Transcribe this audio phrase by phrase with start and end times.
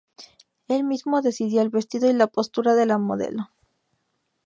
[0.67, 3.51] Él mismo decidía el vestido y la postura de la modelo.